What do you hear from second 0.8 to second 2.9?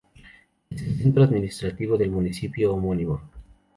el centro administrativo del municipio